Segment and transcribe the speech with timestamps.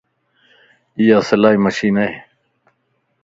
[0.99, 2.13] ايا سلائي مشين ائي